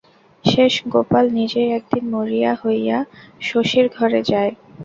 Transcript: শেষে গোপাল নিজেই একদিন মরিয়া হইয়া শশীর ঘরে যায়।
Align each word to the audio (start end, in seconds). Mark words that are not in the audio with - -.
শেষে 0.45 0.83
গোপাল 0.93 1.25
নিজেই 1.37 1.69
একদিন 1.77 2.03
মরিয়া 2.13 2.53
হইয়া 2.63 2.97
শশীর 3.41 3.85
ঘরে 3.97 4.21
যায়। 4.31 4.51